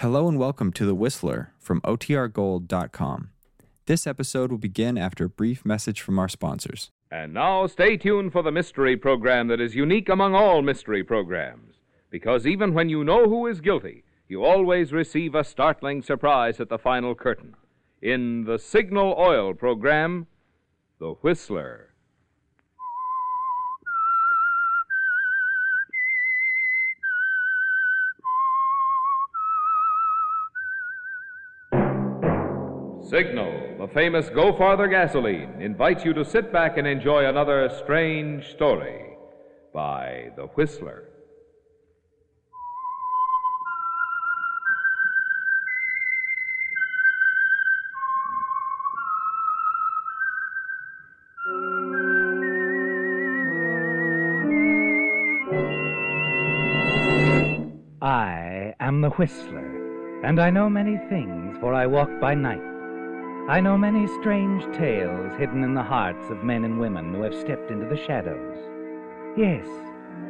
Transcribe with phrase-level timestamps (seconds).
[0.00, 3.28] Hello and welcome to The Whistler from OTRGold.com.
[3.84, 6.90] This episode will begin after a brief message from our sponsors.
[7.10, 11.74] And now stay tuned for the mystery program that is unique among all mystery programs.
[12.08, 16.70] Because even when you know who is guilty, you always receive a startling surprise at
[16.70, 17.54] the final curtain.
[18.00, 20.28] In the Signal Oil program,
[20.98, 21.89] The Whistler.
[33.10, 38.48] Signal, the famous Go Farther gasoline, invites you to sit back and enjoy another strange
[38.50, 39.16] story
[39.74, 41.08] by The Whistler.
[58.00, 62.69] I am the Whistler, and I know many things, for I walk by night.
[63.50, 67.34] I know many strange tales hidden in the hearts of men and women who have
[67.34, 68.56] stepped into the shadows.
[69.36, 69.66] Yes,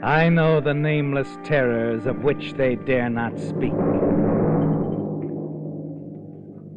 [0.02, 3.74] I know the nameless terrors of which they dare not speak.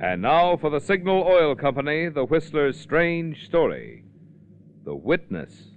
[0.01, 4.03] And now for the Signal Oil Company, The Whistler's strange story
[4.83, 5.69] The Witness.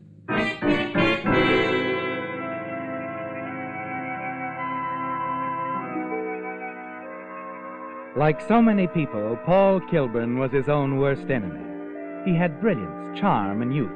[8.17, 11.61] Like so many people, Paul Kilburn was his own worst enemy.
[12.25, 13.93] He had brilliance, charm, and youth,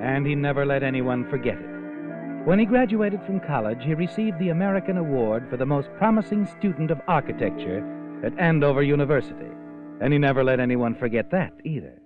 [0.00, 2.46] and he never let anyone forget it.
[2.46, 6.90] When he graduated from college, he received the American Award for the most promising student
[6.90, 7.84] of architecture
[8.24, 9.52] at Andover University,
[10.00, 12.00] and he never let anyone forget that either.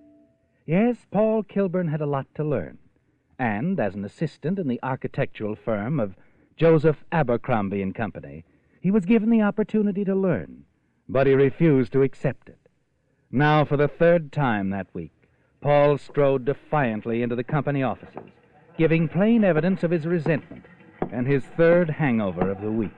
[0.67, 2.79] Yes, Paul Kilburn had a lot to learn,
[3.39, 6.17] and as an assistant in the architectural firm of
[6.57, 8.45] Joseph Abercrombie and Company,
[8.81, 10.65] he was given the opportunity to learn
[11.09, 12.59] but he refused to accept it.
[13.31, 15.13] Now, for the third time that week,
[15.61, 18.31] Paul strode defiantly into the company offices,
[18.79, 20.65] giving plain evidence of his resentment
[21.13, 22.93] and his third hangover of the week.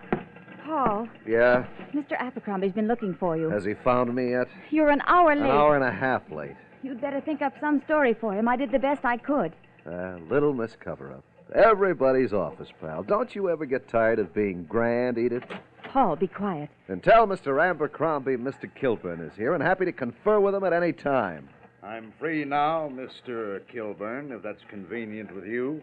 [0.64, 1.64] Paul, Yeah?
[1.94, 2.12] Mr.
[2.18, 3.48] Abercrombie's been looking for you.
[3.50, 4.48] Has he found me yet?
[4.70, 5.44] You're an hour late.
[5.44, 6.56] An hour and a half late.
[6.82, 8.46] You'd better think up some story for him.
[8.48, 9.52] I did the best I could.
[9.86, 11.24] Uh, little Miss Cover Up.
[11.54, 13.02] Everybody's office pal.
[13.02, 15.44] Don't you ever get tired of being grand, Edith?
[15.92, 16.68] Paul, be quiet.
[16.88, 17.62] And tell Mr.
[17.62, 18.68] Abercrombie Mr.
[18.74, 21.48] Kilburn is here and happy to confer with him at any time.
[21.82, 23.60] I'm free now, Mr.
[23.68, 25.80] Kilburn, if that's convenient with you.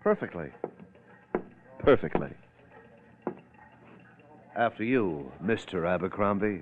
[0.00, 0.50] Perfectly.
[1.78, 2.30] Perfectly.
[4.54, 5.88] After you, Mr.
[5.88, 6.60] Abercrombie.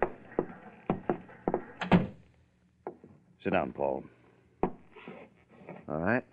[3.43, 4.05] Sit down, Paul.
[4.63, 4.71] All
[5.99, 6.25] right.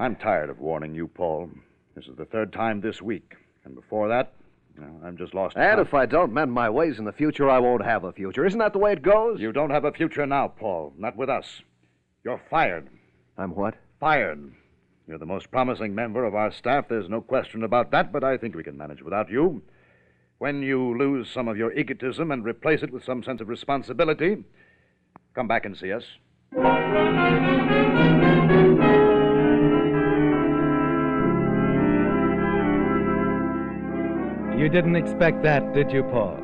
[0.00, 1.50] I'm tired of warning you, Paul.
[1.96, 3.34] This is the third time this week.
[3.64, 4.32] And before that,
[5.04, 5.56] I'm just lost.
[5.56, 8.46] And if I don't mend my ways in the future, I won't have a future.
[8.46, 9.40] Isn't that the way it goes?
[9.40, 10.92] You don't have a future now, Paul.
[10.96, 11.62] Not with us.
[12.22, 12.88] You're fired.
[13.36, 13.74] I'm what?
[13.98, 14.52] Fired.
[15.08, 16.86] You're the most promising member of our staff.
[16.88, 19.62] There's no question about that, but I think we can manage without you.
[20.38, 24.44] When you lose some of your egotism and replace it with some sense of responsibility,
[25.34, 26.04] come back and see us.
[34.68, 36.36] You didn't expect that, did you, Paul?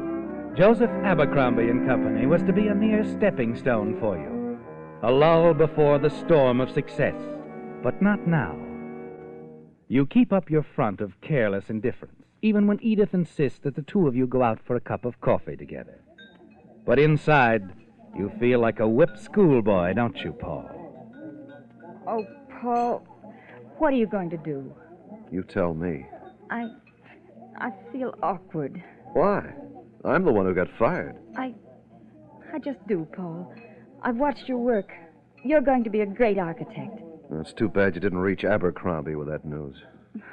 [0.56, 4.58] Joseph Abercrombie and Company was to be a mere stepping stone for you,
[5.02, 7.14] a lull before the storm of success.
[7.82, 8.56] But not now.
[9.88, 14.08] You keep up your front of careless indifference, even when Edith insists that the two
[14.08, 16.00] of you go out for a cup of coffee together.
[16.86, 17.74] But inside,
[18.16, 20.70] you feel like a whipped schoolboy, don't you, Paul?
[22.08, 22.24] Oh,
[22.62, 23.06] Paul,
[23.76, 24.74] what are you going to do?
[25.30, 26.06] You tell me.
[26.48, 26.70] I.
[27.58, 28.82] I feel awkward.
[29.12, 29.52] Why?
[30.04, 31.16] I'm the one who got fired.
[31.36, 31.54] I.
[32.52, 33.52] I just do, Paul.
[34.02, 34.92] I've watched your work.
[35.44, 37.00] You're going to be a great architect.
[37.32, 39.76] It's too bad you didn't reach Abercrombie with that news.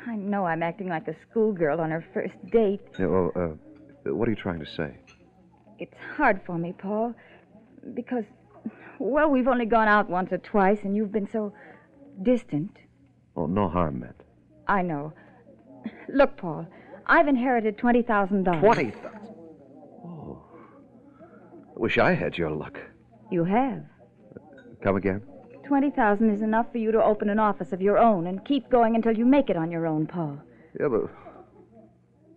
[0.06, 2.82] I know I'm acting like a schoolgirl on her first date.
[3.00, 4.98] Yeah, well, uh, what are you trying to say?
[5.80, 7.16] It's hard for me, Paul,
[7.96, 8.26] because,
[9.00, 11.54] well, we've only gone out once or twice, and you've been so
[12.22, 12.78] distant.
[13.36, 14.22] Oh, no harm meant.
[14.68, 15.14] I know.
[16.10, 16.68] Look, Paul,
[17.12, 18.62] I've inherited $20,000.
[18.62, 19.20] Twenty thousand.
[20.06, 20.42] Oh.
[21.76, 22.80] Wish I had your luck.
[23.30, 23.84] You have.
[24.82, 25.22] Come again?
[25.68, 28.96] 20000 is enough for you to open an office of your own and keep going
[28.96, 30.42] until you make it on your own, Paul.
[30.80, 31.02] Yeah, but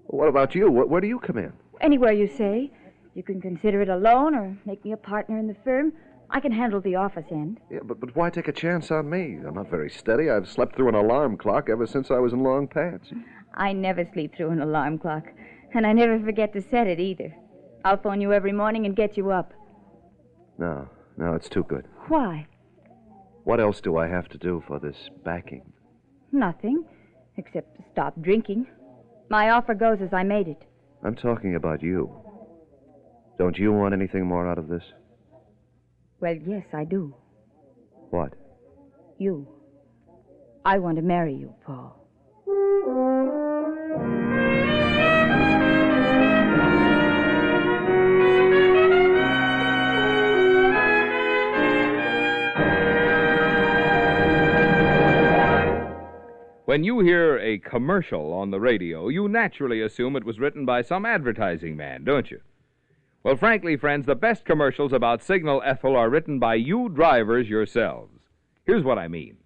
[0.06, 0.68] what about you?
[0.68, 1.52] Where, where do you come in?
[1.80, 2.72] Anywhere you say.
[3.14, 5.92] You can consider it a loan or make me a partner in the firm.
[6.30, 7.60] I can handle the office end.
[7.70, 9.38] Yeah, but, but why take a chance on me?
[9.46, 10.30] I'm not very steady.
[10.30, 13.12] I've slept through an alarm clock ever since I was in long pants.
[13.54, 15.24] I never sleep through an alarm clock,
[15.74, 17.34] and I never forget to set it either.
[17.84, 19.52] I'll phone you every morning and get you up.
[20.58, 21.86] No, no, it's too good.
[22.08, 22.46] Why?
[23.44, 25.72] What else do I have to do for this backing?
[26.32, 26.84] Nothing,
[27.36, 28.66] except to stop drinking.
[29.28, 30.62] My offer goes as I made it.
[31.04, 32.10] I'm talking about you.
[33.38, 34.82] Don't you want anything more out of this?
[36.20, 37.14] Well, yes, I do.
[38.10, 38.32] What?
[39.18, 39.46] You.
[40.64, 42.00] I want to marry you, Paul.
[56.74, 60.82] When you hear a commercial on the radio, you naturally assume it was written by
[60.82, 62.40] some advertising man, don't you?
[63.22, 68.22] Well, frankly, friends, the best commercials about Signal Ethyl are written by you drivers yourselves.
[68.64, 69.36] Here's what I mean.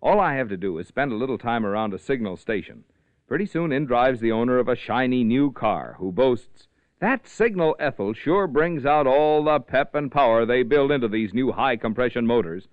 [0.00, 2.84] All I have to do is spend a little time around a signal station.
[3.26, 6.68] Pretty soon in drives the owner of a shiny new car who boasts,
[7.00, 11.34] That Signal Ethyl sure brings out all the pep and power they build into these
[11.34, 12.66] new high compression motors.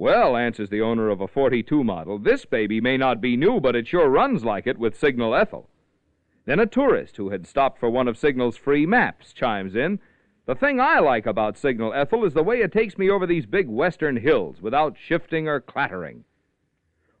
[0.00, 3.74] Well, answers the owner of a 42 model, this baby may not be new, but
[3.74, 5.68] it sure runs like it with Signal Ethyl.
[6.44, 9.98] Then a tourist who had stopped for one of Signal's free maps chimes in.
[10.46, 13.44] The thing I like about Signal Ethyl is the way it takes me over these
[13.44, 16.22] big western hills without shifting or clattering.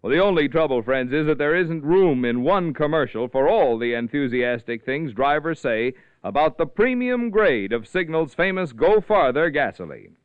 [0.00, 3.76] Well, the only trouble, friends, is that there isn't room in one commercial for all
[3.76, 10.16] the enthusiastic things drivers say about the premium grade of Signal's famous Go Farther gasoline.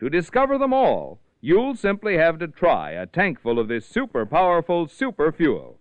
[0.00, 4.86] To discover them all, you'll simply have to try a tankful of this super powerful
[4.88, 5.76] super fuel,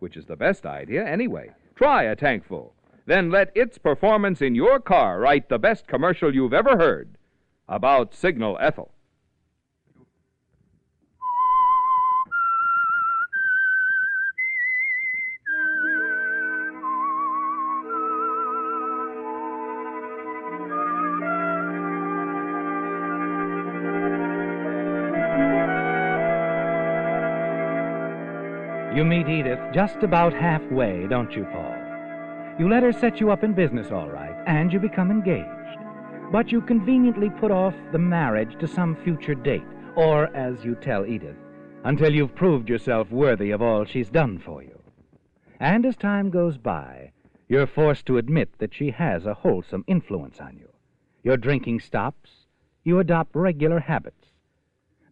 [0.00, 1.50] which is the best idea anyway.
[1.76, 2.74] Try a tankful.
[3.06, 7.16] Then let its performance in your car write the best commercial you've ever heard
[7.68, 8.90] about Signal Ethyl.
[29.02, 31.74] You meet Edith just about halfway, don't you, Paul?
[32.56, 35.80] You let her set you up in business all right, and you become engaged.
[36.30, 39.64] But you conveniently put off the marriage to some future date,
[39.96, 41.34] or, as you tell Edith,
[41.82, 44.80] until you've proved yourself worthy of all she's done for you.
[45.58, 47.10] And as time goes by,
[47.48, 50.68] you're forced to admit that she has a wholesome influence on you.
[51.24, 52.46] Your drinking stops,
[52.84, 54.21] you adopt regular habits.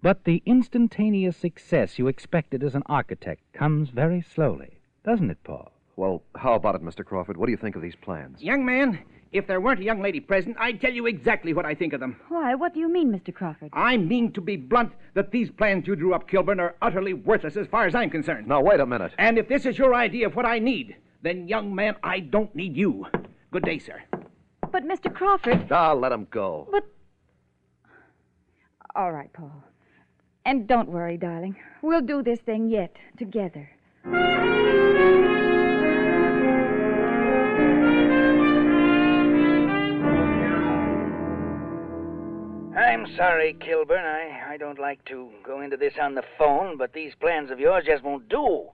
[0.02, 5.73] But the instantaneous success you expected as an architect comes very slowly, doesn't it, Paul?
[5.97, 7.05] Well, how about it, Mr.
[7.05, 7.37] Crawford?
[7.37, 8.43] What do you think of these plans?
[8.43, 9.00] Young man,
[9.32, 12.00] if there weren't a young lady present, I'd tell you exactly what I think of
[12.00, 12.17] them.
[12.29, 13.35] Why, what do you mean, Mr.
[13.35, 13.69] Crawford?
[13.75, 17.58] I mean to be blunt that these plans you drew up, Kilburn, are utterly worthless
[17.58, 18.49] as far as I'm concerned.
[18.49, 19.12] Now, wait a minute.
[19.19, 22.55] And if this is your idea of what I need, then, young man, I don't
[22.56, 23.06] need you.
[23.50, 24.00] Good day, sir.
[24.73, 25.14] But, Mr.
[25.14, 25.70] Crawford.
[25.70, 26.69] Ah, let him go.
[26.73, 26.85] But.
[28.96, 29.62] All right, Paul.
[30.44, 31.56] And don't worry, darling.
[31.82, 33.70] We'll do this thing yet, together.
[42.76, 44.04] I'm sorry, Kilburn.
[44.04, 47.60] I, I don't like to go into this on the phone, but these plans of
[47.60, 48.69] yours just won't do.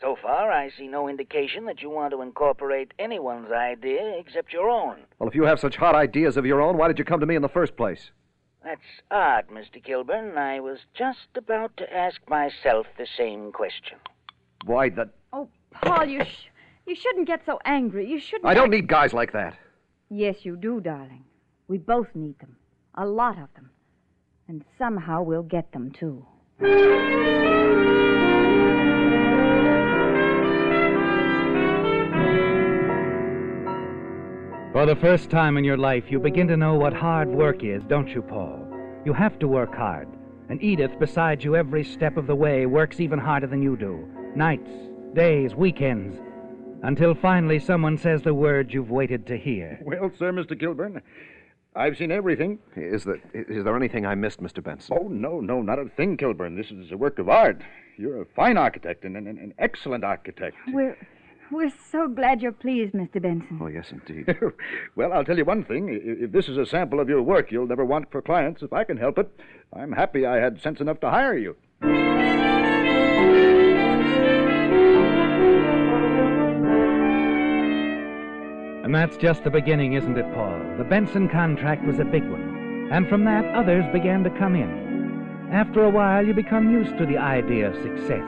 [0.00, 4.68] So far, I see no indication that you want to incorporate anyone's idea except your
[4.68, 4.96] own.
[5.20, 7.26] Well, if you have such hot ideas of your own, why did you come to
[7.26, 8.10] me in the first place?
[8.64, 9.82] That's odd, Mr.
[9.82, 10.38] Kilburn.
[10.38, 13.98] I was just about to ask myself the same question.
[14.64, 15.10] Why, the.
[15.32, 16.48] Oh, Paul, you sh-
[16.86, 18.08] you shouldn't get so angry.
[18.08, 18.46] You shouldn't.
[18.46, 19.56] I don't need guys like that.
[20.10, 21.24] Yes, you do, darling.
[21.68, 22.56] We both need them.
[22.94, 23.70] A lot of them.
[24.46, 26.26] And somehow we'll get them, too.
[34.82, 37.84] For the first time in your life, you begin to know what hard work is,
[37.84, 38.66] don't you, Paul?
[39.04, 40.08] You have to work hard.
[40.48, 44.08] And Edith, beside you every step of the way, works even harder than you do.
[44.34, 44.68] Nights,
[45.14, 46.18] days, weekends.
[46.82, 49.78] Until finally someone says the words you've waited to hear.
[49.84, 50.58] Well, sir, Mr.
[50.58, 51.00] Kilburn,
[51.76, 52.58] I've seen everything.
[52.74, 54.64] Is there, is there anything I missed, Mr.
[54.64, 54.98] Benson?
[55.00, 56.56] Oh, no, no, not a thing, Kilburn.
[56.56, 57.62] This is a work of art.
[57.96, 60.56] You're a fine architect and an, an excellent architect.
[60.66, 60.98] We're
[61.52, 63.20] we're so glad you're pleased, Mr.
[63.20, 63.58] Benson.
[63.60, 64.36] Oh, yes, indeed.
[64.96, 65.88] well, I'll tell you one thing.
[66.02, 68.84] If this is a sample of your work you'll never want for clients, if I
[68.84, 69.30] can help it,
[69.72, 71.56] I'm happy I had sense enough to hire you.
[78.84, 80.58] And that's just the beginning, isn't it, Paul?
[80.76, 82.88] The Benson contract was a big one.
[82.90, 85.48] And from that, others began to come in.
[85.52, 88.24] After a while, you become used to the idea of success.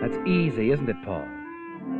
[0.00, 1.28] That's easy, isn't it, Paul?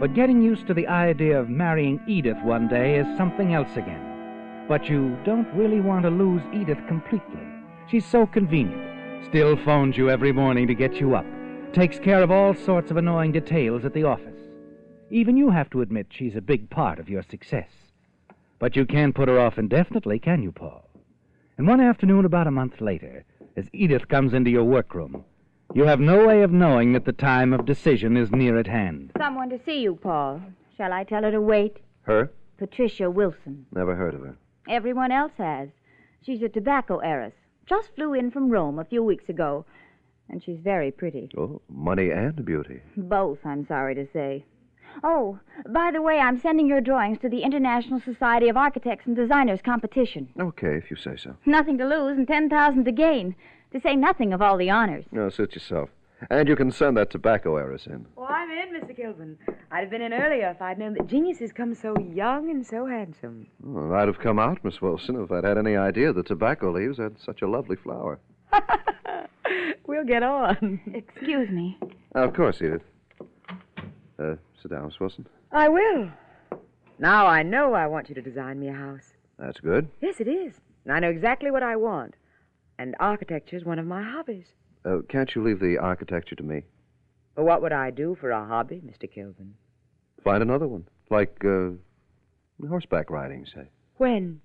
[0.01, 4.65] But getting used to the idea of marrying Edith one day is something else again.
[4.69, 7.41] But you don't really want to lose Edith completely.
[7.89, 9.25] She's so convenient.
[9.27, 11.27] Still phones you every morning to get you up.
[11.73, 14.41] Takes care of all sorts of annoying details at the office.
[15.11, 17.69] Even you have to admit she's a big part of your success.
[18.59, 20.89] But you can't put her off indefinitely, can you, Paul?
[21.59, 23.25] And one afternoon, about a month later,
[23.57, 25.25] as Edith comes into your workroom,
[25.75, 29.13] you have no way of knowing that the time of decision is near at hand.
[29.19, 30.41] Someone to see you, Paul.
[30.77, 31.79] Shall I tell her to wait?
[32.03, 32.31] Her?
[32.59, 33.67] Patricia Wilson.
[33.73, 34.37] Never heard of her.
[34.69, 35.69] Everyone else has.
[36.25, 37.35] She's a tobacco heiress.
[37.67, 39.65] Just flew in from Rome a few weeks ago.
[40.29, 41.31] And she's very pretty.
[41.37, 42.81] Oh, money and beauty.
[42.97, 44.45] Both, I'm sorry to say.
[45.03, 45.39] Oh,
[45.69, 49.61] by the way, I'm sending your drawings to the International Society of Architects and Designers
[49.63, 50.29] competition.
[50.39, 51.37] Okay, if you say so.
[51.47, 53.35] Nothing to lose and 10,000 to gain.
[53.73, 55.05] To say nothing of all the honors.
[55.13, 55.89] No, suit yourself.
[56.31, 58.07] And you can send that tobacco heiress in.
[58.17, 58.95] Oh, I'm in, Mr.
[58.95, 59.39] Kilburn.
[59.73, 62.87] I'd have been in earlier if I'd known that geniuses come so young and so
[62.87, 63.49] handsome.
[63.61, 66.99] Well, I'd have come out, Miss Wilson, if I'd had any idea the tobacco leaves
[66.99, 68.21] had such a lovely flower.
[69.87, 70.81] we'll get on.
[70.95, 71.79] Excuse me.
[72.15, 72.83] of course, Edith.
[74.19, 75.27] Uh, sit down, Miss Wilson.
[75.51, 76.11] I will.
[76.99, 79.15] Now I know I want you to design me a house.
[79.39, 79.89] That's good.
[80.01, 80.55] Yes, it is.
[80.85, 82.15] And I know exactly what I want.
[82.83, 84.47] And architecture is one of my hobbies.
[84.85, 86.65] Uh, can't you leave the architecture to me?
[87.37, 89.09] Well, what would I do for a hobby, Mr.
[89.09, 89.55] Kilburn?
[90.25, 90.89] Find another one.
[91.09, 91.69] Like, uh,
[92.69, 93.69] horseback riding, say.
[93.99, 94.41] When?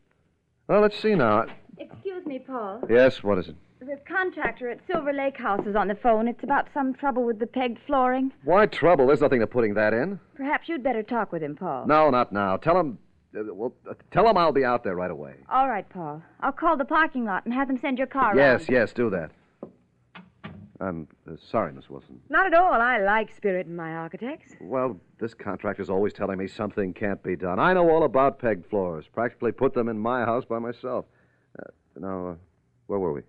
[0.68, 1.48] Well, let's see now.
[1.80, 2.84] Excuse me, Paul.
[2.88, 3.56] Yes, what is it?
[3.80, 6.28] The contractor at Silver Lake House is on the phone.
[6.28, 8.32] It's about some trouble with the pegged flooring.
[8.44, 9.08] Why trouble?
[9.08, 10.20] There's nothing to putting that in.
[10.36, 11.88] Perhaps you'd better talk with him, Paul.
[11.88, 12.58] No, not now.
[12.58, 13.00] Tell him.
[13.38, 15.36] Uh, well, uh, tell him I'll be out there right away.
[15.50, 16.22] All right, Paul.
[16.42, 18.70] I'll call the parking lot and have them send your car Yes, around.
[18.70, 19.32] yes, do that.
[20.80, 22.20] I'm uh, sorry, Miss Wilson.
[22.30, 22.74] Not at all.
[22.74, 24.54] I like spirit in my architects.
[24.62, 27.60] Well, this contractor's always telling me something can't be done.
[27.60, 29.06] I know all about pegged floors.
[29.12, 31.06] Practically put them in my house by myself.
[31.58, 32.36] Uh, now, uh,
[32.86, 33.22] where were we?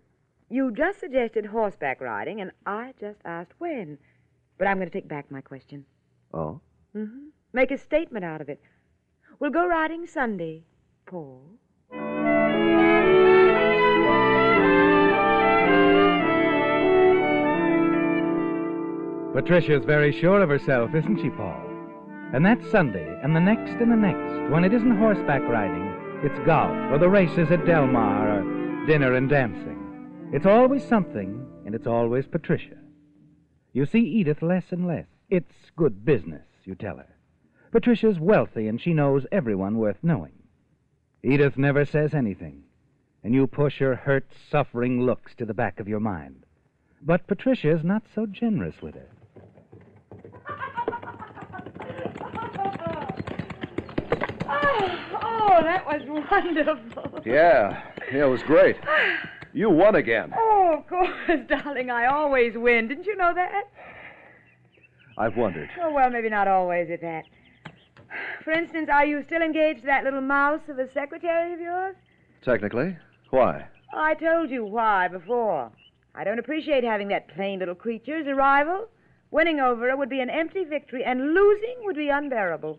[0.50, 3.98] You just suggested horseback riding, and I just asked when.
[4.58, 5.86] But I'm going to take back my question.
[6.34, 6.60] Oh?
[6.94, 7.28] Mm-hmm.
[7.54, 8.60] Make a statement out of it.
[9.40, 10.64] We'll go riding Sunday,
[11.06, 11.42] Paul.
[19.32, 21.62] Patricia's very sure of herself, isn't she, Paul?
[22.34, 25.86] And that Sunday, and the next and the next, when it isn't horseback riding,
[26.24, 29.78] it's golf, or the races at Del Mar, or dinner and dancing.
[30.32, 32.78] It's always something, and it's always Patricia.
[33.72, 35.06] You see Edith less and less.
[35.30, 37.17] It's good business, you tell her.
[37.70, 40.32] Patricia's wealthy, and she knows everyone worth knowing.
[41.22, 42.62] Edith never says anything,
[43.22, 46.44] and you push her hurt, suffering looks to the back of your mind.
[47.02, 49.08] But Patricia's not so generous with her.
[55.60, 57.20] Oh, that was wonderful.
[57.26, 57.82] Yeah,
[58.12, 58.76] yeah, it was great.
[59.54, 60.32] You won again.
[60.36, 61.10] Oh, of course,
[61.48, 61.90] darling.
[61.90, 62.86] I always win.
[62.86, 63.64] Didn't you know that?
[65.16, 65.70] I've wondered.
[65.82, 67.24] Oh, well, maybe not always at that.
[68.44, 71.96] For instance, are you still engaged to that little mouse of a secretary of yours?
[72.42, 72.96] Technically.
[73.30, 73.66] Why?
[73.92, 75.70] I told you why before.
[76.14, 78.88] I don't appreciate having that plain little creature as a rival.
[79.30, 82.78] Winning over her would be an empty victory, and losing would be unbearable.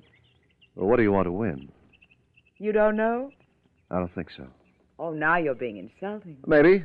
[0.75, 1.69] Well, what do you want to win?
[2.57, 3.31] You don't know?
[3.91, 4.47] I don't think so.
[4.97, 6.37] Oh, now you're being insulting.
[6.45, 6.83] Maybe.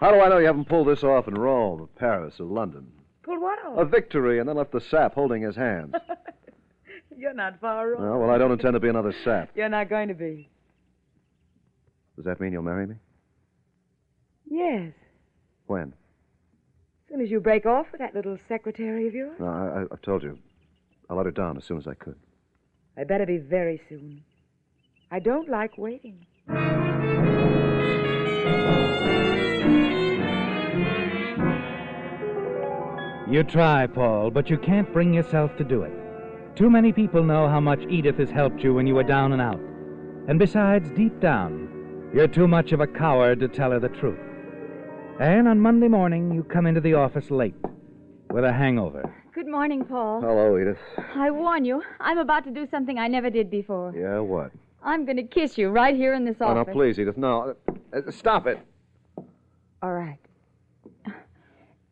[0.00, 2.86] How do I know you haven't pulled this off in Rome, or Paris, or London?
[3.24, 3.78] Pull what off?
[3.78, 5.94] A victory and then left the sap holding his hands.
[7.18, 8.04] You're not far wrong.
[8.04, 9.50] oh, well, I don't intend to be another sap.
[9.56, 10.48] You're not going to be.
[12.14, 12.94] Does that mean you'll marry me?
[14.48, 14.92] Yes.
[15.66, 15.88] When?
[15.88, 19.36] As soon as you break off with that little secretary of yours.
[19.40, 20.38] No, I, I, I've told you.
[21.10, 22.14] I'll let her down as soon as I could.
[22.96, 24.22] I better be very soon.
[25.10, 26.24] I don't like waiting.
[33.30, 36.07] You try, Paul, but you can't bring yourself to do it.
[36.58, 39.40] Too many people know how much Edith has helped you when you were down and
[39.40, 39.60] out.
[40.26, 44.18] And besides, deep down, you're too much of a coward to tell her the truth.
[45.20, 47.54] And on Monday morning, you come into the office late
[48.32, 49.08] with a hangover.
[49.32, 50.20] Good morning, Paul.
[50.20, 50.78] Hello, Edith.
[51.14, 53.94] I warn you, I'm about to do something I never did before.
[53.96, 54.50] Yeah, what?
[54.82, 56.64] I'm going to kiss you right here in this office.
[56.66, 57.16] Oh, no, please, Edith.
[57.16, 57.54] No.
[57.92, 58.58] Uh, stop it.
[59.80, 60.18] All right.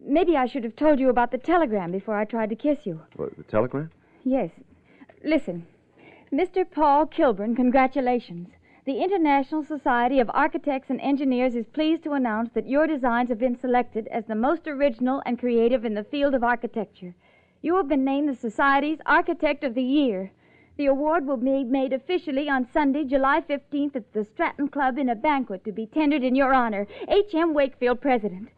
[0.01, 3.01] Maybe I should have told you about the telegram before I tried to kiss you.
[3.15, 3.93] What, the telegram?
[4.27, 4.51] Yes.
[5.23, 5.69] Listen.
[6.33, 6.69] Mr.
[6.69, 8.49] Paul Kilburn, congratulations.
[8.85, 13.39] The International Society of Architects and Engineers is pleased to announce that your designs have
[13.39, 17.15] been selected as the most original and creative in the field of architecture.
[17.63, 20.33] You have been named the Society's Architect of the Year.
[20.77, 25.09] The award will be made officially on Sunday, July 15th at the Stratton Club in
[25.09, 26.89] a banquet to be tendered in your honor.
[27.07, 27.55] H.M.
[27.55, 28.49] Wakefield, President.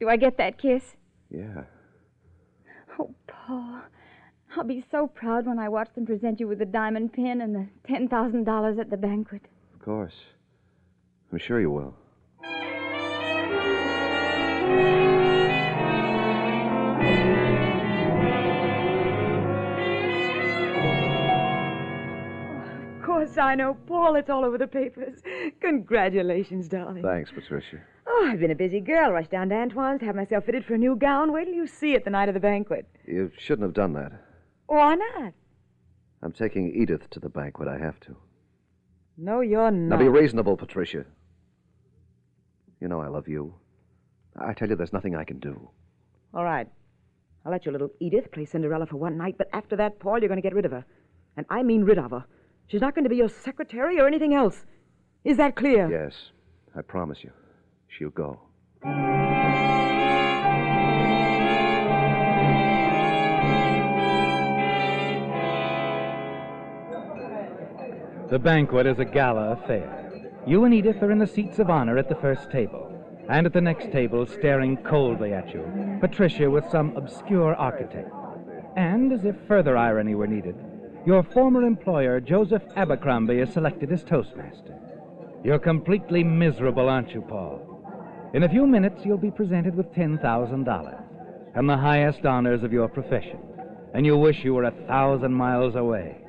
[0.00, 0.96] Do I get that kiss?
[1.28, 1.64] Yeah.
[2.98, 3.82] Oh, Paul.
[4.54, 7.54] I'll be so proud when I watch them present you with the diamond pin and
[7.54, 9.42] the $10,000 at the banquet.
[9.74, 10.14] Of course.
[11.32, 11.94] I'm sure you will.
[22.98, 24.16] Of course I know, Paul.
[24.16, 25.22] It's all over the papers.
[25.60, 27.02] Congratulations, darling.
[27.02, 27.80] Thanks, Patricia.
[28.06, 29.12] Oh, I've been a busy girl.
[29.12, 31.32] Rushed down to Antoine's to have myself fitted for a new gown.
[31.32, 32.86] Wait till you see it the night of the banquet.
[33.06, 34.12] You shouldn't have done that.
[34.66, 35.32] Why not?
[36.22, 37.68] I'm taking Edith to the banquet.
[37.68, 38.16] I have to.
[39.18, 39.96] No, you're not.
[39.96, 41.04] Now be reasonable, Patricia.
[42.80, 43.54] You know I love you.
[44.36, 45.68] I tell you, there's nothing I can do.
[46.34, 46.68] All right.
[47.44, 50.28] I'll let your little Edith play Cinderella for one night, but after that, Paul, you're
[50.28, 50.84] going to get rid of her.
[51.36, 52.24] And I mean rid of her.
[52.68, 54.64] She's not going to be your secretary or anything else.
[55.24, 55.90] Is that clear?
[55.90, 56.14] Yes,
[56.76, 57.30] I promise you.
[57.88, 58.40] She'll go.
[68.32, 70.10] The banquet is a gala affair.
[70.46, 72.90] You and Edith are in the seats of honor at the first table,
[73.28, 78.10] and at the next table, staring coldly at you, Patricia with some obscure architect.
[78.74, 80.56] And, as if further irony were needed,
[81.04, 84.78] your former employer, Joseph Abercrombie, is selected as Toastmaster.
[85.44, 87.60] You're completely miserable, aren't you, Paul?
[88.32, 91.02] In a few minutes, you'll be presented with $10,000
[91.54, 93.40] and the highest honors of your profession,
[93.92, 96.21] and you wish you were a thousand miles away.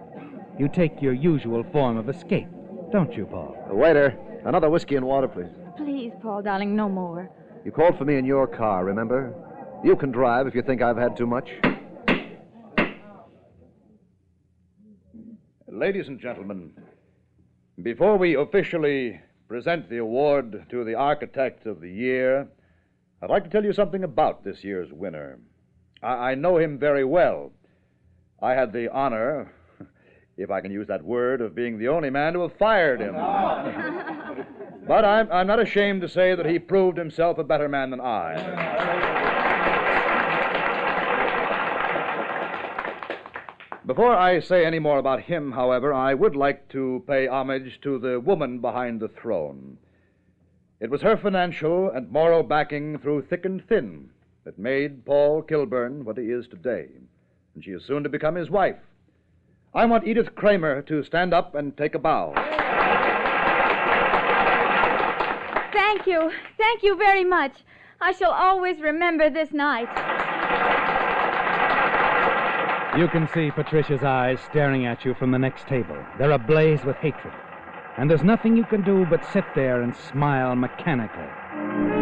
[0.57, 2.47] You take your usual form of escape,
[2.91, 3.57] don't you, Paul?
[3.69, 5.49] Uh, waiter, another whiskey and water, please.
[5.75, 7.29] Please, Paul, darling, no more.
[7.65, 9.33] You called for me in your car, remember?
[9.83, 11.49] You can drive if you think I've had too much.
[15.67, 16.71] Ladies and gentlemen,
[17.81, 22.47] before we officially present the award to the Architect of the Year,
[23.23, 25.39] I'd like to tell you something about this year's winner.
[26.03, 27.51] I, I know him very well.
[28.39, 29.51] I had the honor,
[30.37, 33.13] if I can use that word, of being the only man to have fired him.
[34.87, 38.01] but I'm, I'm not ashamed to say that he proved himself a better man than
[38.01, 39.33] I.
[43.85, 47.99] Before I say any more about him, however, I would like to pay homage to
[47.99, 49.77] the woman behind the throne.
[50.79, 54.09] It was her financial and moral backing through thick and thin
[54.45, 56.87] that made Paul Kilburn what he is today,
[57.53, 58.79] and she is soon to become his wife.
[59.75, 62.33] I want Edith Kramer to stand up and take a bow.
[65.73, 66.31] Thank you.
[66.59, 67.63] Thank you very much.
[67.99, 69.89] I shall always remember this night.
[72.99, 75.97] You can see Patricia's eyes staring at you from the next table.
[76.19, 77.33] They're ablaze with hatred.
[77.97, 81.92] And there's nothing you can do but sit there and smile mechanically.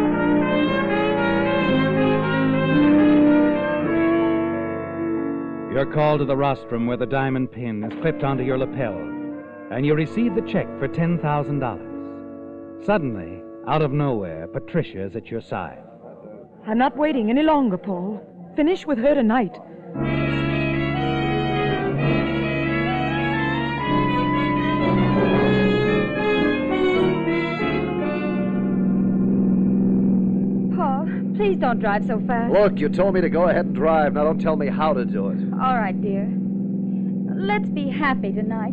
[5.72, 8.92] You're called to the rostrum where the diamond pin is clipped onto your lapel,
[9.70, 12.84] and you receive the check for $10,000.
[12.84, 15.82] Suddenly, out of nowhere, Patricia is at your side.
[16.66, 18.20] I'm not waiting any longer, Paul.
[18.54, 19.56] Finish with her tonight.
[31.52, 32.50] Please don't drive so fast.
[32.52, 34.14] Look, you told me to go ahead and drive.
[34.14, 35.38] Now don't tell me how to do it.
[35.60, 36.26] All right, dear.
[37.36, 38.72] Let's be happy tonight.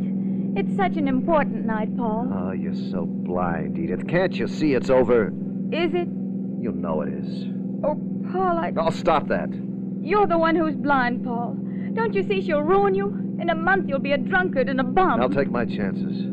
[0.56, 2.32] It's such an important night, Paul.
[2.34, 4.08] Oh, you're so blind, Edith.
[4.08, 5.28] Can't you see it's over?
[5.72, 6.08] Is it?
[6.62, 7.48] You know it is.
[7.84, 8.00] Oh,
[8.32, 8.72] Paul, I.
[8.78, 9.50] I'll stop that.
[10.02, 11.58] You're the one who's blind, Paul.
[11.94, 13.08] Don't you see she'll ruin you?
[13.42, 15.22] In a month, you'll be a drunkard and a bum.
[15.22, 16.24] I'll take my chances.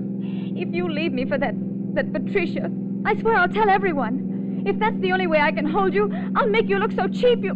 [0.57, 1.55] If you leave me for that,
[1.95, 2.71] that Patricia,
[3.05, 4.36] I swear I'll tell everyone.
[4.67, 7.39] If that's the only way I can hold you, I'll make you look so cheap.
[7.41, 7.55] You,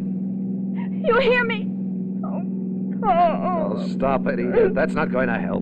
[1.05, 1.67] you hear me?
[2.25, 2.43] Oh,
[3.05, 4.75] oh, Oh, stop it, Edith.
[4.75, 5.61] That's not going to help.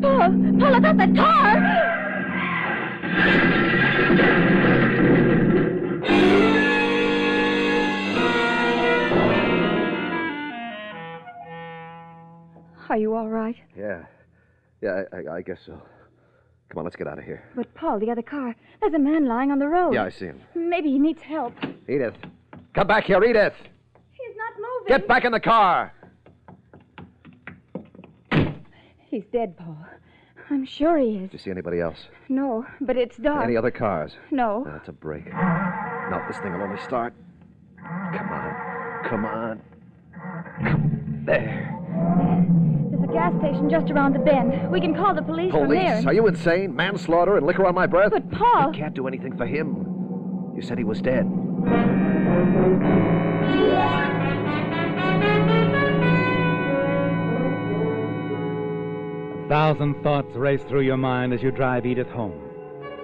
[0.00, 1.56] Paul, Paul, I got that car.
[12.88, 13.56] Are you all right?
[13.76, 14.04] Yeah.
[14.80, 15.82] Yeah, I, I, I guess so.
[16.68, 17.44] Come on, let's get out of here.
[17.54, 18.54] But Paul, the other car.
[18.80, 19.94] There's a man lying on the road.
[19.94, 20.40] Yeah, I see him.
[20.54, 21.54] Maybe he needs help.
[21.88, 22.14] Edith.
[22.74, 23.54] Come back here, Edith.
[24.12, 24.88] He's not moving.
[24.88, 25.92] Get back in the car.
[29.08, 29.78] He's dead, Paul.
[30.50, 31.30] I'm sure he is.
[31.30, 31.98] Did you see anybody else?
[32.28, 33.44] No, but it's dark.
[33.44, 34.12] Any other cars?
[34.30, 34.64] No.
[34.66, 35.26] That's a break.
[35.26, 37.14] Now, this thing will only start.
[37.78, 39.08] Come on.
[39.08, 39.62] Come on.
[40.60, 41.22] Come.
[41.24, 42.74] There.
[43.16, 44.70] A gas station just around the bend.
[44.70, 45.92] We can call the police, from there.
[45.92, 46.06] Police?
[46.06, 46.74] Are you insane?
[46.74, 48.12] Manslaughter and liquor on my breath?
[48.12, 48.72] But, Paul.
[48.72, 50.52] You can't do anything for him.
[50.54, 51.26] You said he was dead.
[59.44, 62.42] A thousand thoughts race through your mind as you drive Edith home.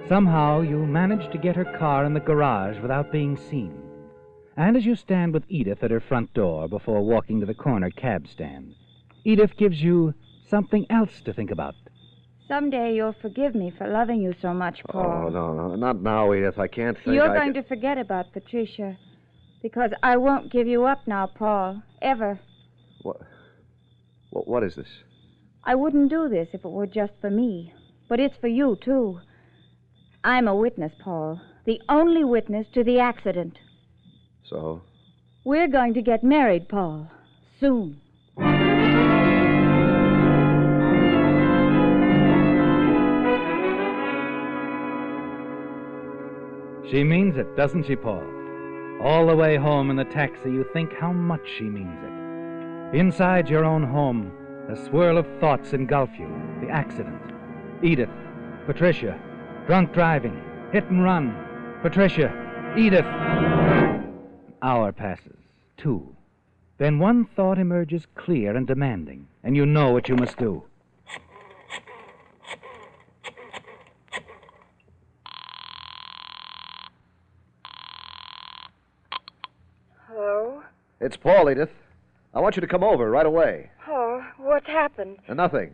[0.09, 3.79] Somehow you manage to get her car in the garage without being seen.
[4.57, 7.89] And as you stand with Edith at her front door before walking to the corner
[7.89, 8.75] cab stand,
[9.23, 10.13] Edith gives you
[10.49, 11.75] something else to think about.
[12.47, 15.23] Someday you'll forgive me for loving you so much, oh, Paul.
[15.25, 15.75] Oh, no, no.
[15.75, 16.59] Not now, Edith.
[16.59, 17.15] I can't think.
[17.15, 18.97] You're I going can- to forget about Patricia.
[19.61, 21.81] Because I won't give you up now, Paul.
[22.01, 22.37] Ever.
[23.01, 23.21] What?
[24.31, 24.89] What, what is this?
[25.63, 27.73] I wouldn't do this if it were just for me.
[28.09, 29.21] But it's for you, too.
[30.21, 31.39] I'm a witness, Paul.
[31.65, 33.57] The only witness to the accident.
[34.43, 34.81] So?
[35.45, 37.09] We're going to get married, Paul.
[37.61, 38.01] Soon.
[46.89, 48.23] She means it, doesn't she, Paul?
[49.01, 52.97] All the way home in the taxi, you think how much she means it.
[52.97, 54.31] Inside your own home,
[54.69, 56.27] a swirl of thoughts engulf you.
[56.61, 57.21] The accident.
[57.81, 58.09] Edith.
[58.65, 59.19] Patricia.
[59.65, 60.41] Drunk driving.
[60.71, 61.35] Hit and run.
[61.81, 62.31] Patricia.
[62.77, 63.05] Edith.
[63.05, 64.13] An
[64.61, 65.37] hour passes.
[65.77, 66.15] Two.
[66.77, 70.63] Then one thought emerges clear and demanding, and you know what you must do.
[80.07, 80.63] Hello?
[81.03, 81.69] It's Paul, Edith.
[82.33, 83.69] I want you to come over right away.
[83.89, 85.17] Oh, what's happened?
[85.27, 85.71] And nothing.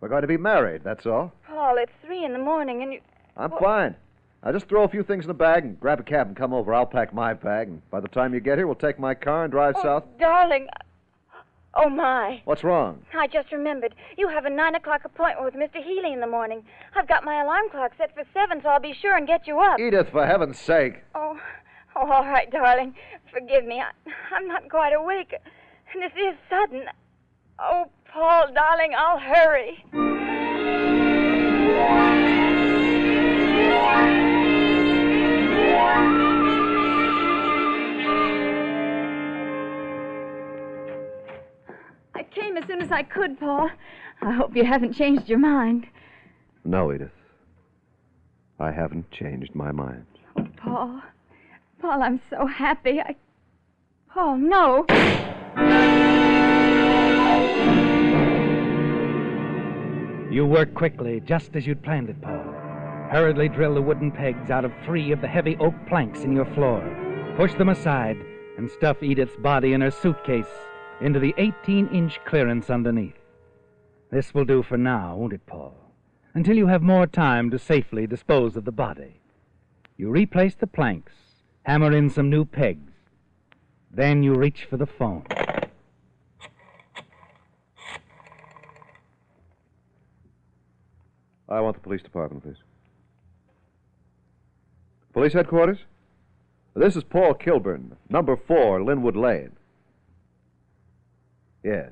[0.00, 1.32] We're going to be married, that's all.
[1.46, 3.00] Paul, it's three in the morning and you.
[3.36, 3.94] I'm fine.
[4.42, 6.52] I'll just throw a few things in the bag and grab a cab and come
[6.52, 6.74] over.
[6.74, 9.44] I'll pack my bag, and by the time you get here, we'll take my car
[9.44, 10.04] and drive oh, south.
[10.18, 10.66] Darling.
[11.74, 12.42] Oh, my.
[12.44, 13.06] What's wrong?
[13.14, 13.94] I just remembered.
[14.18, 15.80] You have a nine o'clock appointment with Mr.
[15.80, 16.64] Healy in the morning.
[16.96, 19.60] I've got my alarm clock set for seven, so I'll be sure and get you
[19.60, 19.78] up.
[19.78, 21.04] Edith, for heaven's sake.
[21.14, 21.38] Oh,
[21.96, 22.94] oh, all right, darling.
[23.32, 23.80] Forgive me.
[23.80, 23.90] I,
[24.34, 25.34] I'm not quite awake.
[25.92, 26.84] And this is sudden.
[27.58, 29.84] Oh, Paul, darling, I'll hurry.
[42.14, 43.70] I came as soon as I could, Paul.
[44.20, 45.86] I hope you haven't changed your mind.
[46.64, 47.10] No, Edith.
[48.58, 50.06] I haven't changed my mind.
[50.38, 51.02] Oh, Paul.
[51.80, 53.00] Paul, I'm so happy.
[53.00, 53.16] I.
[54.08, 54.86] Paul, no.
[60.30, 62.52] You work quickly, just as you'd planned it, Paul.
[63.10, 66.44] Hurriedly drill the wooden pegs out of three of the heavy oak planks in your
[66.54, 66.82] floor.
[67.36, 68.18] Push them aside
[68.58, 70.46] and stuff Edith's body in her suitcase
[71.00, 73.14] into the 18 inch clearance underneath.
[74.10, 75.74] This will do for now, won't it, Paul?
[76.34, 79.20] Until you have more time to safely dispose of the body.
[79.96, 81.12] You replace the planks,
[81.66, 82.92] hammer in some new pegs.
[83.90, 85.24] Then you reach for the phone.
[91.48, 92.62] I want the police department, please.
[95.12, 95.78] Police headquarters?
[96.74, 99.52] This is Paul Kilburn, number four, Linwood Lane.
[101.64, 101.90] Yes.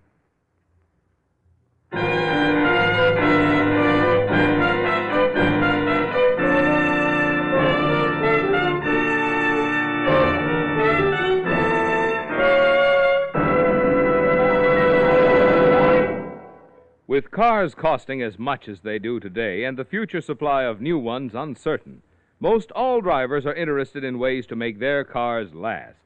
[17.18, 21.00] With cars costing as much as they do today and the future supply of new
[21.00, 22.04] ones uncertain,
[22.40, 25.98] most all drivers are interested in ways to make their cars last.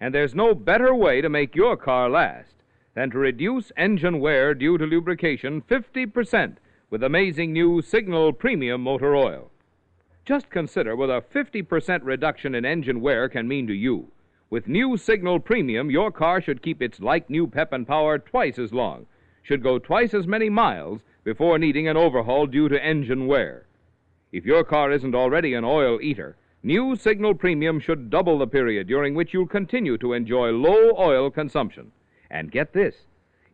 [0.00, 2.56] And there's no better way to make your car last
[2.94, 6.56] than to reduce engine wear due to lubrication 50%
[6.90, 9.52] with amazing new Signal Premium Motor Oil.
[10.24, 14.08] Just consider what a 50% reduction in engine wear can mean to you.
[14.50, 18.58] With new Signal Premium, your car should keep its like new pep and power twice
[18.58, 19.06] as long,
[19.46, 23.66] should go twice as many miles before needing an overhaul due to engine wear.
[24.32, 28.88] If your car isn't already an oil eater, new Signal Premium should double the period
[28.88, 31.92] during which you'll continue to enjoy low oil consumption.
[32.28, 33.06] And get this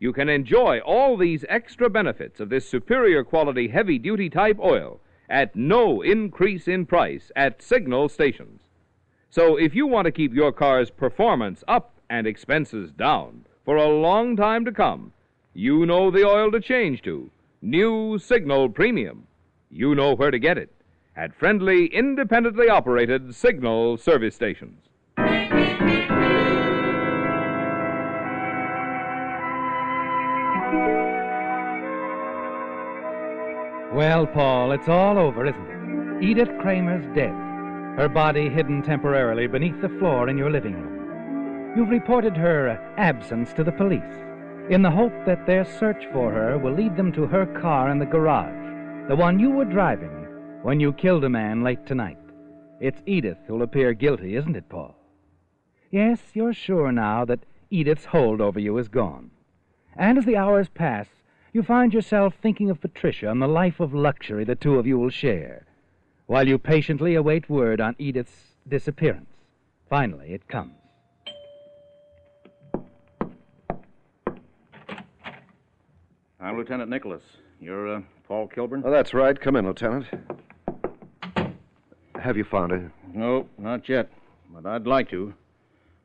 [0.02, 4.98] you can enjoy all these extra benefits of this superior quality heavy duty type oil
[5.30, 8.62] at no increase in price at signal stations.
[9.30, 13.86] So if you want to keep your car's performance up and expenses down for a
[13.86, 15.12] long time to come,
[15.54, 17.30] you know the oil to change to.
[17.60, 19.26] New Signal Premium.
[19.70, 20.70] You know where to get it
[21.14, 24.78] at friendly, independently operated signal service stations.
[33.94, 36.24] Well, Paul, it's all over, isn't it?
[36.24, 37.34] Edith Kramer's dead.
[37.98, 41.76] Her body hidden temporarily beneath the floor in your living room.
[41.76, 44.21] You've reported her absence to the police
[44.72, 47.98] in the hope that their search for her will lead them to her car in
[47.98, 50.26] the garage, the one you were driving
[50.62, 52.16] when you killed a man late tonight.
[52.80, 54.96] It's Edith who'll appear guilty, isn't it, Paul?
[55.90, 59.30] Yes, you're sure now that Edith's hold over you is gone.
[59.94, 61.06] And as the hours pass,
[61.52, 64.98] you find yourself thinking of Patricia and the life of luxury the two of you
[64.98, 65.66] will share,
[66.26, 69.28] while you patiently await word on Edith's disappearance.
[69.90, 70.81] Finally, it comes.
[76.42, 77.22] I'm Lieutenant Nicholas.
[77.60, 78.82] You're uh, Paul Kilburn?
[78.84, 79.40] Oh, that's right.
[79.40, 80.06] Come in, Lieutenant.
[82.20, 82.92] Have you found her?
[83.14, 84.10] No, not yet.
[84.52, 85.32] But I'd like to.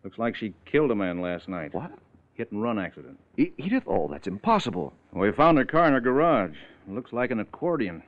[0.04, 1.73] Looks like she killed a man last night.
[1.73, 1.91] What?
[2.36, 3.17] Hit and run accident.
[3.38, 3.84] E- Edith?
[3.88, 4.93] Oh, that's impossible.
[5.12, 6.56] We found her car in her garage.
[6.88, 8.04] Looks like an accordion.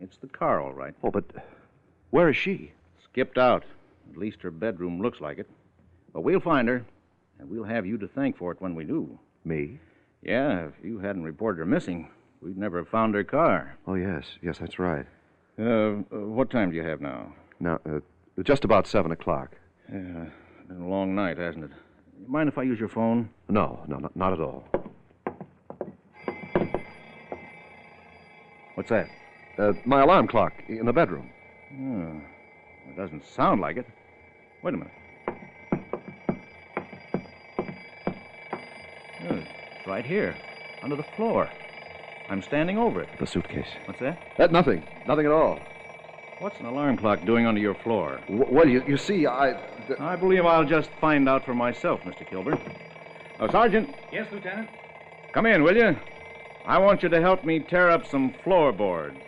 [0.00, 0.94] It's the car, all right.
[1.02, 1.24] Oh, but
[2.10, 2.72] where is she?
[3.04, 3.62] Skipped out.
[4.10, 5.50] At least her bedroom looks like it.
[6.14, 6.82] But we'll find her,
[7.38, 9.18] and we'll have you to thank for it when we do.
[9.44, 9.78] Me?
[10.24, 12.08] Yeah, if you hadn't reported her missing,
[12.40, 13.76] we'd never have found her car.
[13.86, 14.24] Oh, yes.
[14.42, 15.06] Yes, that's right.
[15.58, 17.32] Uh, uh, what time do you have now?
[17.60, 18.00] Now, uh,
[18.42, 19.54] just about 7 o'clock.
[19.92, 20.26] Yeah,
[20.66, 21.70] been a long night, hasn't it?
[22.20, 23.28] You mind if I use your phone?
[23.48, 24.64] No, no, not, not at all.
[28.74, 29.08] What's that?
[29.58, 31.30] Uh, my alarm clock in the bedroom.
[31.78, 32.20] Oh,
[32.90, 33.86] it doesn't sound like it.
[34.62, 34.92] Wait a minute.
[39.86, 40.36] Right here,
[40.82, 41.50] under the floor.
[42.28, 43.08] I'm standing over it.
[43.18, 43.68] The suitcase.
[43.84, 44.18] What's that?
[44.36, 44.82] That nothing.
[45.06, 45.60] Nothing at all.
[46.38, 48.22] What's an alarm clock doing under your floor?
[48.28, 49.54] W- well, you, you see, I.
[49.86, 52.28] th- I believe I'll just find out for myself, Mr.
[52.28, 52.58] Kilburn.
[53.40, 54.68] Oh, Sergeant, Yes, Lieutenant?
[55.32, 55.96] come in, will you?
[56.64, 59.20] I want you to help me tear up some floorboards.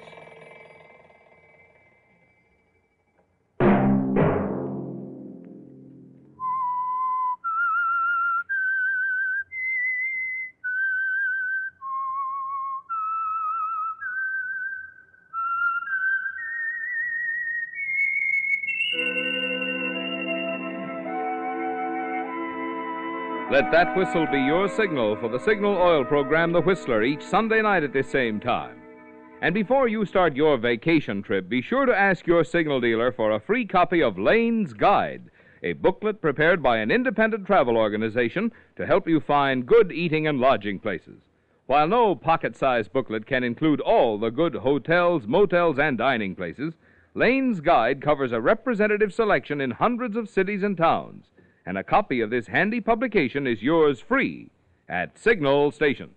[23.49, 27.63] Let that whistle be your signal for the Signal Oil program, The Whistler, each Sunday
[27.63, 28.83] night at this same time.
[29.41, 33.31] And before you start your vacation trip, be sure to ask your signal dealer for
[33.31, 35.31] a free copy of Lane's Guide,
[35.63, 40.41] a booklet prepared by an independent travel organization to help you find good eating and
[40.41, 41.21] lodging places.
[41.67, 46.75] While no pocket sized booklet can include all the good hotels, motels, and dining places,
[47.15, 51.27] Lane's Guide covers a representative selection in hundreds of cities and towns
[51.67, 54.49] and a copy of this handy publication is yours free
[54.89, 56.15] at Signal stations.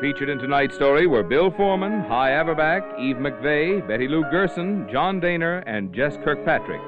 [0.00, 5.20] Featured in tonight's story were Bill Forman, Hy Averback, Eve McVeagh, Betty Lou Gerson, John
[5.20, 6.80] Dehner, and Jess Kirkpatrick.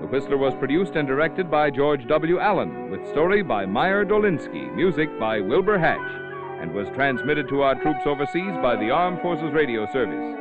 [0.00, 2.38] The Whistler was produced and directed by George W.
[2.38, 6.23] Allen, with story by Meyer Dolinsky, music by Wilbur Hatch,
[6.64, 10.34] and was transmitted to our troops overseas by the Armed Forces Radio Service.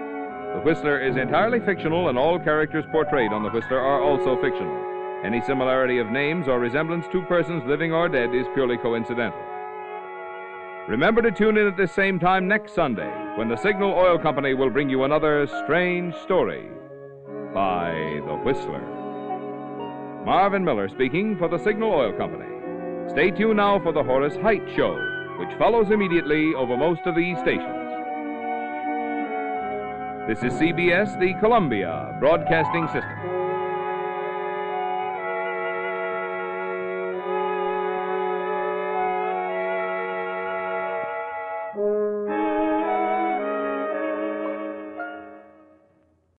[0.56, 5.22] The Whistler is entirely fictional, and all characters portrayed on The Whistler are also fictional.
[5.26, 9.42] Any similarity of names or resemblance to persons living or dead is purely coincidental.
[10.88, 14.54] Remember to tune in at this same time next Sunday when the Signal Oil Company
[14.54, 16.70] will bring you another strange story
[17.54, 17.92] by
[18.26, 18.80] The Whistler.
[20.26, 22.48] Marvin Miller speaking for the Signal Oil Company.
[23.12, 27.38] Stay tuned now for the Horace Heidt Show, which follows immediately over most of these
[27.40, 27.84] stations.
[30.28, 33.33] This is CBS, the Columbia Broadcasting System.